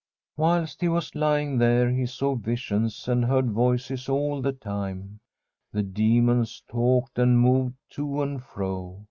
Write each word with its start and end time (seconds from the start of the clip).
Whilst 0.35 0.81
he 0.81 0.87
was 0.89 1.13
lying 1.13 1.59
there 1.59 1.87
he 1.91 2.07
saw 2.07 2.33
visions 2.33 3.07
and 3.07 3.23
heard 3.23 3.51
voices 3.51 4.09
all 4.09 4.41
the 4.41 4.51
time. 4.51 5.19
The 5.71 5.83
demons 5.83 6.63
talked 6.67 7.19
and 7.19 7.39
moved 7.39 7.75
to 7.91 8.23
and 8.23 8.43
fro. 8.43 8.99